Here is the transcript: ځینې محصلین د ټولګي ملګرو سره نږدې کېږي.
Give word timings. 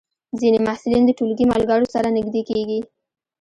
ځینې 0.39 0.59
محصلین 0.65 1.03
د 1.05 1.11
ټولګي 1.17 1.45
ملګرو 1.51 1.85
سره 1.95 2.07
نږدې 2.17 2.41
کېږي. 2.49 2.79